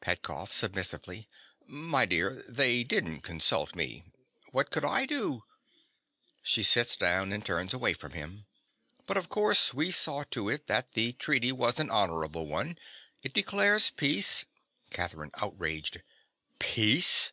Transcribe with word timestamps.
PETKOFF. 0.00 0.54
(submissively). 0.54 1.28
My 1.66 2.06
dear: 2.06 2.42
they 2.48 2.82
didn't 2.82 3.20
consult 3.20 3.76
me. 3.76 4.04
What 4.50 4.70
could 4.70 4.86
I 4.86 5.04
do? 5.04 5.44
(She 6.42 6.62
sits 6.62 6.96
down 6.96 7.30
and 7.30 7.44
turns 7.44 7.74
away 7.74 7.92
from 7.92 8.12
him.) 8.12 8.46
But 9.04 9.18
of 9.18 9.28
course 9.28 9.74
we 9.74 9.90
saw 9.90 10.22
to 10.30 10.48
it 10.48 10.66
that 10.68 10.92
the 10.92 11.12
treaty 11.12 11.52
was 11.52 11.78
an 11.78 11.90
honorable 11.90 12.46
one. 12.46 12.78
It 13.22 13.34
declares 13.34 13.90
peace— 13.90 14.46
CATHERINE. 14.88 15.32
(outraged). 15.34 16.00
Peace! 16.58 17.30